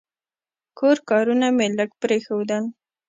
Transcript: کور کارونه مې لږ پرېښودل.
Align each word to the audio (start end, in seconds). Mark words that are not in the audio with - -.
کور 0.77 0.97
کارونه 1.09 1.47
مې 1.57 1.67
لږ 1.77 1.89
پرېښودل. 2.01 2.63